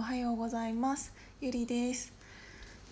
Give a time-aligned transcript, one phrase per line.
[0.00, 1.12] おはようございます。
[1.42, 2.10] ゆりです。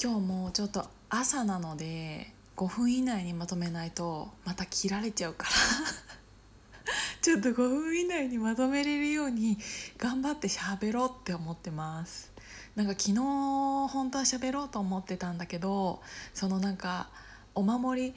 [0.00, 5.50] 今日もちょっと朝なので5分以内にまとめないとまた切られちゃうから。
[7.20, 9.58] ちょっと5分以内にまとめれるように
[9.98, 12.30] 頑張って喋ろうって思ってます。
[12.76, 16.00] なんか昨日本当は喋ろうと思ってたんだけど
[16.32, 17.10] そのなんか
[17.56, 18.14] お守り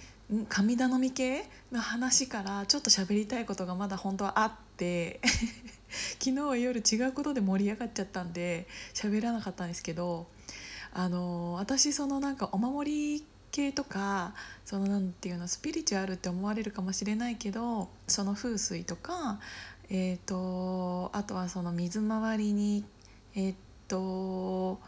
[0.47, 5.21] 神頼み系の話からちょっと喋りたいことがまだ本当はあって。
[6.25, 8.65] 昨日は夜違うことで盛り上がっちゃったんで
[8.95, 10.25] 喋らなかったんですけど
[10.91, 14.33] あの私そのなんかお守り系とか
[14.66, 19.39] そのなんていうのスピリチュアルって思われるかもしれないけどその風水とか、
[19.91, 22.83] えーと、あとはその水回りに
[23.35, 23.55] えっ、ー、
[23.88, 24.80] と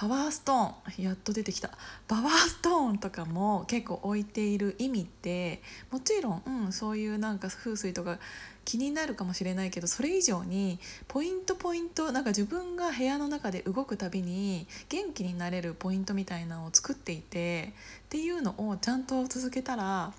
[0.00, 1.68] パワーストーンやっと出てきた。
[2.08, 8.18] パワーストーンとかも結構置いている意味ってもちろん、うん、そういうなんか風水とか
[8.64, 17.74] 気になるかもしれないけどそれ以上にポイントポイントなんか自分が部屋の中で動くたびに元気になれるポイントみたいなのを作っていて
[18.06, 20.14] っていうのをちゃんと続けたら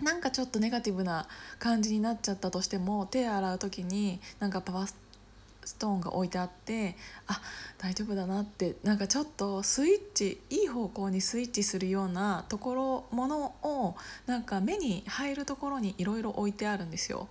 [0.00, 5.01] なんかちょっとネガティブな感じになっちゃったとしても手洗う時になんかパワース
[5.64, 6.96] ストーンが置いてあって
[7.26, 7.40] あ
[7.78, 13.96] 大丈夫だなってなんかちょっとスイッチいい方向にスイッチするようなところものを
[14.26, 17.28] なんか目に入るところにいろいろ置いてあるんですよ。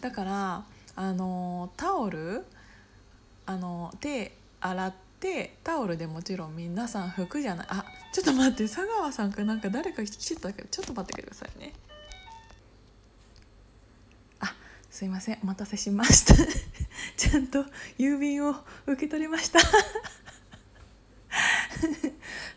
[0.00, 0.64] だから
[0.96, 2.44] あのタオル
[3.46, 11.72] あの手洗ってタオルでもちろん皆さん拭くじゃないあちょっと待って佐川さんかなんか誰か来てたけどちょっと待ってくださいね
[14.90, 16.34] すいませんお待たせしました。
[17.16, 17.64] ちゃんと
[17.96, 19.60] 郵便を受け取りました。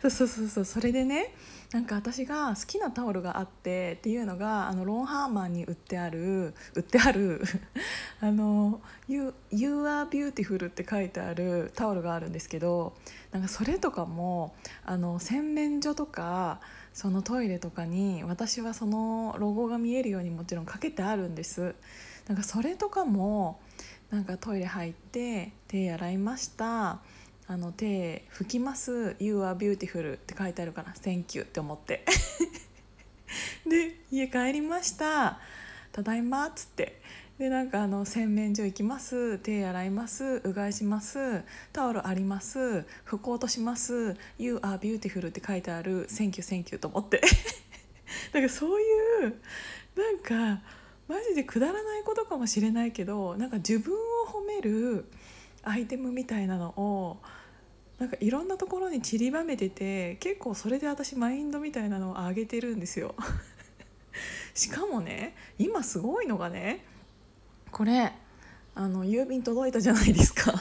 [0.02, 1.32] そうそうそうそうそれでね
[1.72, 7.42] なんか私が好きなタオルがあってっていうのがあのロンハーマンに売ってある売ってある
[8.20, 12.96] あの you,「You are beautiful」って書いてあるタオルがあるんですけど
[13.30, 16.60] なんかそれとかもあの洗面所とか
[16.94, 21.74] そのトイレとかに私はそのロゴが見えるようにもちろんかけてあるんです。
[22.28, 23.60] なんかそれとかも
[24.10, 27.00] なんかトイレ入って手洗いました。
[27.46, 32.04] あの手拭きます「You are beautiful」って書いてあるから「Thank you」って思って。
[33.68, 35.40] で家帰りました
[35.92, 37.02] 「ただいま」っつって。
[37.38, 47.20] でなんかあの洗面所行きます手洗いますうがいしますタオルあります拭こうとします「You are beautiful」って書いてある「Thank you thank you」と思って。
[48.32, 48.84] だかそうい
[49.26, 49.34] う
[49.96, 50.62] なんか
[51.08, 55.06] マジでくだらないことかもしれないけどなんか自分を褒める
[55.64, 57.18] アイテムみたいなのを
[57.98, 63.16] なんかいろんなところに散りばめてて結構それで私マインドみたいなのを上げてるんですよ。
[64.54, 66.84] しかもね今すごいのがね
[67.74, 68.12] これ
[68.76, 70.52] あの郵便届いたじゃないですか。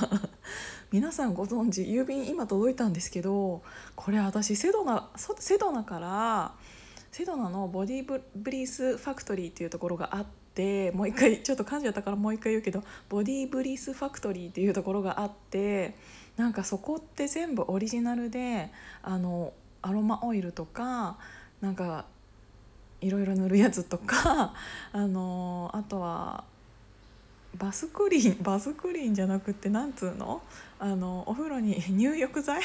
[0.91, 3.61] 皆さんご存知郵便今届いたんですけど
[3.95, 5.09] これ私セドナ
[5.39, 6.53] セドナから
[7.11, 10.25] セドナのボディブリースファクトリーっていうところがあっ
[10.55, 15.95] てもう一回ちょっと噛んじゃったからもう一回言うけどボディブリースファクトリーっていうところがあって
[16.35, 18.71] なんかそこって全部オリジナルで
[19.03, 19.53] あの
[19.83, 21.17] アロマオイルとか
[21.61, 22.05] なんか
[23.01, 24.53] いろいろ塗るやつとか
[24.91, 26.45] あのあとは
[27.57, 30.41] バスクリーンバスクリーンじゃなくてなんつうの？
[30.79, 32.61] あのお風呂に 入浴剤？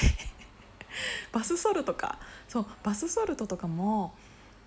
[1.32, 2.18] バスソルトか。
[2.48, 4.14] そうバスソルトとかも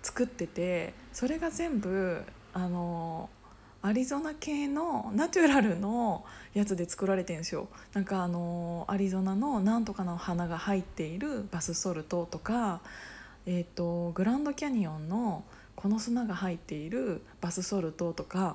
[0.02, 2.22] 作っててそれが全部
[2.52, 3.28] あの
[3.84, 7.68] アリゾナ系のナチュラルのやつで作られてるんですよ。
[7.94, 12.80] なんかあのアリゾナのなんとかの花が入っているバスソルトとか、
[13.44, 15.42] えーと、グランドキャニオンの
[15.74, 18.54] この砂が入っているバスソルトとか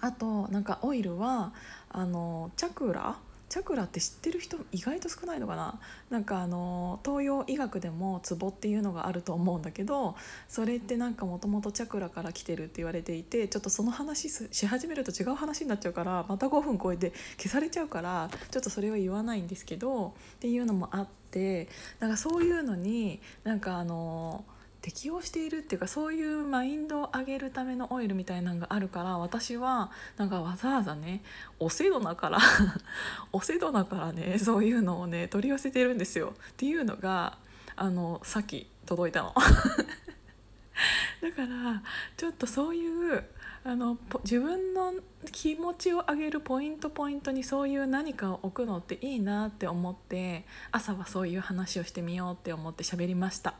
[0.00, 1.52] あとなんかオイルは
[1.90, 3.16] あのチャクラ？
[3.48, 5.78] チャクラって知ってる人意外と少ないのかな？
[6.10, 10.16] なんかあの東洋医学でもツボっていうのがあると思うんだけど
[10.48, 21.68] それってなんかもともとチャクラから来てるって言われていてちょっとその話し始めると違う話になっちゃうからまた5分超えて消されちゃうからちょっとそれは言わないんですけどっていうのもあって
[22.00, 24.44] なんかそういうのになんかあの。
[24.86, 31.22] 適応しているっていうかそういうマインドを上げるためのオイルみたいなのがあるから私はなんかわざわざね
[31.58, 32.38] おセドナから
[33.32, 37.36] おセドナからねそういうのをね取り寄せてるんですよっていうのが
[37.74, 39.34] あのさっき届いたの
[41.20, 41.82] だから
[42.16, 43.24] ちょっとそういう
[43.64, 44.94] あの自分の
[45.32, 53.54] 気持ちを上げるポイントポイントにそういう何かを置くのっていいなって思って朝はそういう話をしてみようって思って喋りました。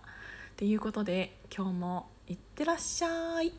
[0.57, 3.53] っていうことで今日もいってらっしゃい。